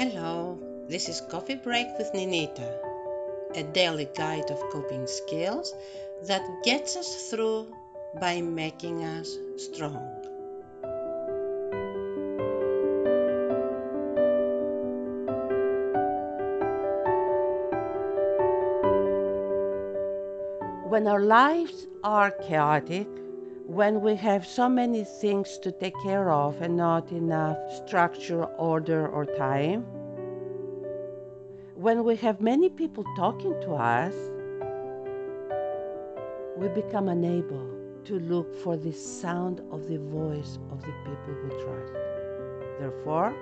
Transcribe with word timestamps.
Hello, 0.00 0.58
this 0.88 1.10
is 1.10 1.20
Coffee 1.30 1.56
Break 1.56 1.86
with 1.98 2.10
Ninita, 2.14 2.74
a 3.54 3.62
daily 3.62 4.08
guide 4.16 4.50
of 4.50 4.58
coping 4.72 5.06
skills 5.06 5.74
that 6.22 6.40
gets 6.64 6.96
us 6.96 7.28
through 7.28 7.66
by 8.18 8.40
making 8.40 9.04
us 9.04 9.36
strong. 9.58 10.00
When 20.88 21.06
our 21.08 21.20
lives 21.20 21.86
are 22.02 22.30
chaotic, 22.30 23.06
when 23.70 24.00
we 24.00 24.16
have 24.16 24.44
so 24.44 24.68
many 24.68 25.04
things 25.04 25.56
to 25.56 25.70
take 25.70 25.94
care 26.02 26.32
of 26.32 26.60
and 26.60 26.76
not 26.76 27.12
enough 27.12 27.56
structure, 27.86 28.42
order, 28.58 29.06
or 29.06 29.24
time, 29.24 29.82
when 31.76 32.02
we 32.02 32.16
have 32.16 32.40
many 32.40 32.68
people 32.68 33.04
talking 33.16 33.54
to 33.60 33.74
us, 33.74 34.12
we 36.56 36.66
become 36.66 37.08
unable 37.08 37.64
to 38.06 38.18
look 38.18 38.52
for 38.56 38.76
the 38.76 38.92
sound 38.92 39.60
of 39.70 39.86
the 39.86 39.98
voice 39.98 40.58
of 40.72 40.80
the 40.80 40.92
people 41.04 41.34
we 41.44 41.50
trust. 41.62 41.92
Therefore, 42.80 43.32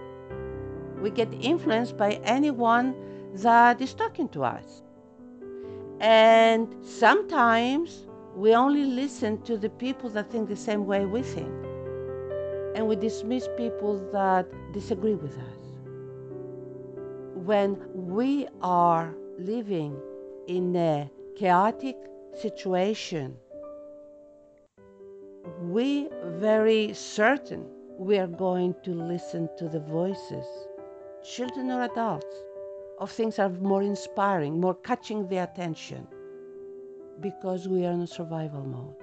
we 1.01 1.09
get 1.09 1.33
influenced 1.41 1.97
by 1.97 2.21
anyone 2.25 2.95
that 3.37 3.81
is 3.81 3.95
talking 3.95 4.29
to 4.29 4.45
us. 4.45 4.83
And 6.01 6.69
sometimes 6.85 8.08
we 8.39 8.55
only 8.55 8.85
listen 8.85 9.43
to 9.43 9.59
the 9.59 9.69
people 9.69 10.09
that 10.09 10.31
think 10.31 10.49
the 10.49 10.55
same 10.55 10.87
way 10.87 11.05
we 11.05 11.23
think. 11.23 11.53
And 12.77 12.87
we 12.87 12.95
dismiss 12.95 13.49
people 13.57 13.99
that 14.13 14.47
disagree 14.73 15.17
with 15.17 15.37
us. 15.37 15.61
When 17.35 17.77
we 17.93 18.47
are 18.63 19.13
living 19.41 20.01
in 20.47 20.77
a 20.77 21.11
chaotic 21.37 21.97
situation, 22.41 23.37
we 25.63 26.09
very 26.37 26.95
certain 26.95 27.67
we 27.99 28.19
are 28.19 28.29
going 28.29 28.77
to 28.85 28.95
listen 28.95 29.49
to 29.59 29.69
the 29.69 29.81
voices, 29.81 30.47
children 31.25 31.73
or 31.73 31.83
adults, 31.83 32.37
of 33.01 33.11
things 33.11 33.35
that 33.37 33.51
are 33.51 33.61
more 33.61 33.83
inspiring, 33.83 34.61
more 34.61 34.77
catching 34.77 35.27
the 35.27 35.39
attention 35.39 36.07
because 37.21 37.69
we 37.69 37.85
are 37.87 37.93
in 37.93 38.01
a 38.01 38.07
survival 38.07 38.65
mode. 38.65 38.95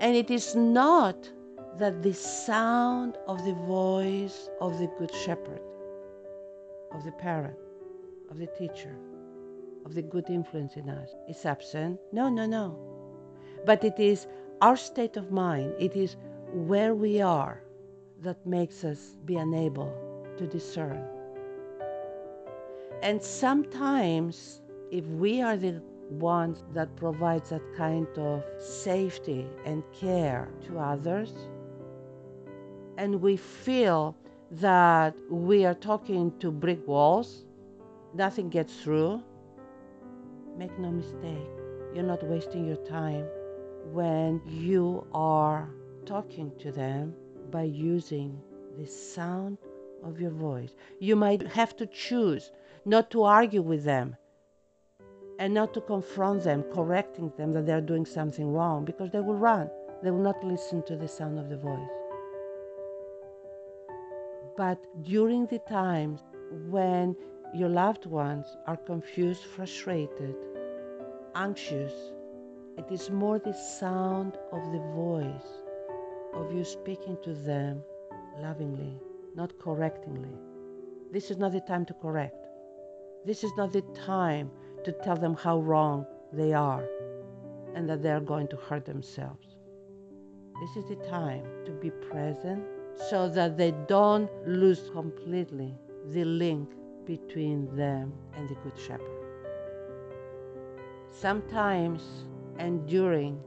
And 0.00 0.16
it 0.16 0.30
is 0.30 0.54
not 0.54 1.30
that 1.78 2.02
the 2.02 2.14
sound 2.14 3.18
of 3.26 3.44
the 3.44 3.54
voice 3.66 4.48
of 4.60 4.78
the 4.78 4.90
Good 4.98 5.14
Shepherd, 5.14 5.60
of 6.92 7.04
the 7.04 7.12
parent, 7.12 7.56
of 8.30 8.38
the 8.38 8.46
teacher, 8.46 8.96
of 9.84 9.94
the 9.94 10.02
good 10.02 10.28
influence 10.28 10.76
in 10.76 10.88
us 10.88 11.10
is 11.28 11.44
absent. 11.44 11.98
No, 12.12 12.28
no, 12.28 12.46
no. 12.46 12.78
But 13.66 13.84
it 13.84 13.98
is 13.98 14.26
our 14.60 14.76
state 14.76 15.16
of 15.16 15.30
mind, 15.30 15.74
it 15.78 15.96
is 15.96 16.16
where 16.52 16.94
we 16.94 17.20
are 17.20 17.62
that 18.22 18.44
makes 18.46 18.84
us 18.84 19.16
be 19.24 19.36
unable 19.36 19.92
to 20.36 20.46
discern. 20.46 21.02
And 23.02 23.22
sometimes, 23.22 24.60
if 24.90 25.06
we 25.06 25.40
are 25.40 25.56
the 25.56 25.82
ones 26.10 26.64
that 26.74 26.94
provides 26.96 27.50
that 27.50 27.62
kind 27.76 28.06
of 28.18 28.42
safety 28.58 29.46
and 29.64 29.82
care 29.92 30.48
to 30.66 30.78
others. 30.78 31.32
And 32.98 33.20
we 33.20 33.36
feel 33.36 34.16
that 34.50 35.14
we 35.30 35.64
are 35.64 35.74
talking 35.74 36.32
to 36.40 36.50
brick 36.50 36.86
walls, 36.86 37.44
nothing 38.14 38.48
gets 38.48 38.82
through. 38.82 39.22
Make 40.58 40.76
no 40.78 40.90
mistake, 40.90 41.48
you're 41.94 42.04
not 42.04 42.22
wasting 42.24 42.66
your 42.66 42.84
time 42.84 43.26
when 43.92 44.42
you 44.46 45.06
are 45.12 45.70
talking 46.04 46.52
to 46.58 46.72
them 46.72 47.14
by 47.50 47.62
using 47.62 48.38
the 48.76 48.86
sound 48.86 49.58
of 50.02 50.20
your 50.20 50.30
voice. 50.30 50.74
You 50.98 51.16
might 51.16 51.46
have 51.46 51.76
to 51.76 51.86
choose 51.86 52.50
not 52.84 53.10
to 53.10 53.22
argue 53.22 53.62
with 53.62 53.84
them 53.84 54.16
and 55.40 55.54
not 55.54 55.72
to 55.72 55.80
confront 55.80 56.44
them, 56.44 56.62
correcting 56.70 57.32
them 57.38 57.52
that 57.54 57.64
they're 57.64 57.80
doing 57.80 58.04
something 58.04 58.52
wrong, 58.52 58.84
because 58.84 59.10
they 59.10 59.20
will 59.20 59.34
run. 59.34 59.70
They 60.02 60.10
will 60.10 60.22
not 60.22 60.44
listen 60.44 60.82
to 60.82 60.96
the 60.96 61.08
sound 61.08 61.38
of 61.38 61.48
the 61.48 61.56
voice. 61.56 61.88
But 64.54 64.78
during 65.02 65.46
the 65.46 65.60
times 65.60 66.20
when 66.68 67.16
your 67.54 67.70
loved 67.70 68.04
ones 68.04 68.44
are 68.66 68.76
confused, 68.76 69.44
frustrated, 69.44 70.36
anxious, 71.34 71.94
it 72.76 72.92
is 72.92 73.10
more 73.10 73.38
the 73.38 73.54
sound 73.54 74.36
of 74.52 74.62
the 74.72 74.84
voice 74.94 75.50
of 76.34 76.52
you 76.52 76.64
speaking 76.64 77.16
to 77.22 77.32
them 77.32 77.82
lovingly, 78.38 79.00
not 79.34 79.58
correctingly. 79.58 80.36
This 81.10 81.30
is 81.30 81.38
not 81.38 81.52
the 81.52 81.60
time 81.62 81.86
to 81.86 81.94
correct. 81.94 82.46
This 83.24 83.42
is 83.42 83.52
not 83.56 83.72
the 83.72 83.82
time 84.04 84.50
to 84.84 84.92
tell 84.92 85.16
them 85.16 85.34
how 85.34 85.58
wrong 85.60 86.06
they 86.32 86.52
are 86.52 86.84
and 87.74 87.88
that 87.88 88.02
they 88.02 88.10
are 88.10 88.20
going 88.20 88.48
to 88.48 88.56
hurt 88.56 88.84
themselves. 88.84 89.56
This 90.60 90.84
is 90.84 90.88
the 90.88 91.06
time 91.06 91.44
to 91.64 91.72
be 91.72 91.90
present 91.90 92.64
so 93.08 93.28
that 93.28 93.56
they 93.56 93.72
don't 93.88 94.30
lose 94.46 94.90
completely 94.92 95.74
the 96.08 96.24
link 96.24 96.70
between 97.06 97.74
them 97.76 98.12
and 98.36 98.48
the 98.48 98.54
Good 98.56 98.78
Shepherd. 98.78 99.20
Sometimes 101.10 102.02
enduring 102.58 103.40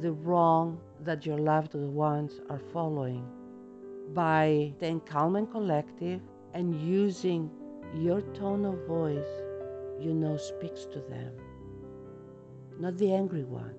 the 0.00 0.12
wrong 0.12 0.80
that 1.00 1.26
your 1.26 1.38
loved 1.38 1.74
ones 1.74 2.40
are 2.48 2.60
following 2.72 3.26
by 4.12 4.72
staying 4.76 5.00
calm 5.00 5.36
and 5.36 5.50
collective 5.50 6.20
and 6.52 6.74
using 6.80 7.50
your 7.94 8.20
tone 8.32 8.64
of 8.64 8.86
voice 8.86 9.43
you 10.00 10.14
know 10.14 10.36
speaks 10.36 10.84
to 10.86 11.00
them, 11.00 11.32
not 12.78 12.96
the 12.98 13.12
angry 13.12 13.44
one. 13.44 13.74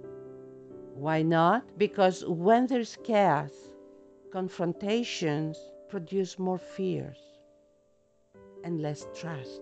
Why 0.94 1.22
not? 1.22 1.78
Because 1.78 2.24
when 2.26 2.68
there's 2.68 2.98
chaos, 3.04 3.52
confrontations 4.32 5.58
produce 5.90 6.40
more 6.40 6.58
fears 6.58 7.20
and 8.64 8.82
less 8.82 9.06
trust. 9.14 9.62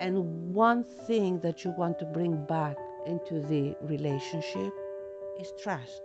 And 0.00 0.54
one 0.54 0.84
thing 0.84 1.40
that 1.40 1.64
you 1.64 1.70
want 1.70 1.98
to 2.00 2.04
bring 2.04 2.44
back 2.46 2.76
into 3.06 3.40
the 3.40 3.76
relationship 3.82 4.72
is 5.40 5.52
trust 5.62 6.02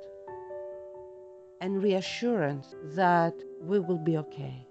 and 1.61 1.83
reassurance 1.83 2.75
that 2.95 3.33
we 3.61 3.79
will 3.79 3.97
be 3.97 4.17
okay. 4.17 4.65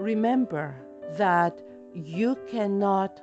Remember 0.00 0.74
that 1.16 1.62
you 2.04 2.36
cannot 2.50 3.22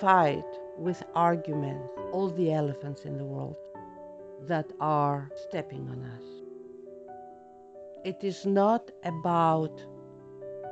fight 0.00 0.44
with 0.78 1.02
arguments 1.14 1.92
all 2.12 2.30
the 2.30 2.52
elephants 2.52 3.04
in 3.04 3.18
the 3.18 3.24
world 3.24 3.56
that 4.46 4.72
are 4.80 5.30
stepping 5.48 5.86
on 5.90 6.02
us. 6.02 6.22
It 8.04 8.24
is 8.24 8.46
not 8.46 8.90
about 9.04 9.84